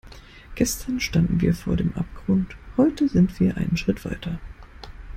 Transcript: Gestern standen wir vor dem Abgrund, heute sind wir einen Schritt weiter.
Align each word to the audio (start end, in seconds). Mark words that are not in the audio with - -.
Gestern 0.55 0.99
standen 0.99 1.41
wir 1.41 1.53
vor 1.53 1.77
dem 1.77 1.93
Abgrund, 1.93 2.55
heute 2.75 3.07
sind 3.07 3.39
wir 3.39 3.55
einen 3.57 3.77
Schritt 3.77 4.03
weiter. 4.03 4.39